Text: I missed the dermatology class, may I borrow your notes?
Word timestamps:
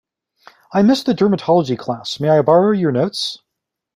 I 0.73 0.81
missed 0.81 1.05
the 1.05 1.13
dermatology 1.13 1.77
class, 1.77 2.19
may 2.19 2.29
I 2.29 2.41
borrow 2.41 2.71
your 2.71 2.91
notes? 2.91 3.37